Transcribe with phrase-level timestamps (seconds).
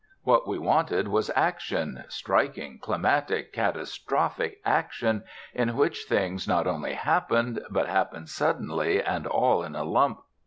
[0.23, 7.61] What we wanted was action striking, climatic, catastrophic action, in which things not only happened,
[7.69, 10.23] but happened suddenly and all in a lump.